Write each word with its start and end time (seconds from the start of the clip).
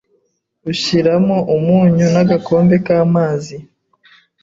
Ushyiramo 0.71 1.37
umunyu 1.55 2.05
n’agakombe 2.13 2.75
k’amazi, 2.85 3.57